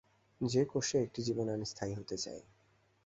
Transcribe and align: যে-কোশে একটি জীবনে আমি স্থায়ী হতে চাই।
যে-কোশে 0.41 0.97
একটি 1.01 1.21
জীবনে 1.21 1.51
আমি 1.53 1.65
স্থায়ী 1.65 1.93
হতে 1.93 2.15
চাই। 2.17 2.39